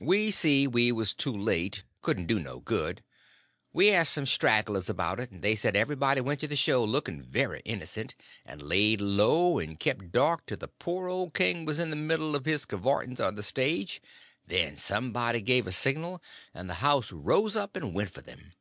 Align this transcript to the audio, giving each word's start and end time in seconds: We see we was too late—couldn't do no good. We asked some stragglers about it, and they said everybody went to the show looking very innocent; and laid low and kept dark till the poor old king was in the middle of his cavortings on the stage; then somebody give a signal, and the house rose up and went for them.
We 0.00 0.30
see 0.30 0.68
we 0.68 0.92
was 0.92 1.14
too 1.14 1.36
late—couldn't 1.36 2.28
do 2.28 2.38
no 2.38 2.60
good. 2.60 3.02
We 3.72 3.90
asked 3.90 4.12
some 4.12 4.24
stragglers 4.24 4.88
about 4.88 5.18
it, 5.18 5.32
and 5.32 5.42
they 5.42 5.56
said 5.56 5.74
everybody 5.74 6.20
went 6.20 6.38
to 6.42 6.46
the 6.46 6.54
show 6.54 6.84
looking 6.84 7.20
very 7.24 7.60
innocent; 7.64 8.14
and 8.46 8.62
laid 8.62 9.00
low 9.00 9.58
and 9.58 9.76
kept 9.80 10.12
dark 10.12 10.46
till 10.46 10.58
the 10.58 10.68
poor 10.68 11.08
old 11.08 11.34
king 11.34 11.64
was 11.64 11.80
in 11.80 11.90
the 11.90 11.96
middle 11.96 12.36
of 12.36 12.44
his 12.44 12.64
cavortings 12.66 13.18
on 13.18 13.34
the 13.34 13.42
stage; 13.42 14.00
then 14.46 14.76
somebody 14.76 15.42
give 15.42 15.66
a 15.66 15.72
signal, 15.72 16.22
and 16.54 16.70
the 16.70 16.74
house 16.74 17.10
rose 17.10 17.56
up 17.56 17.74
and 17.74 17.94
went 17.94 18.10
for 18.10 18.22
them. 18.22 18.52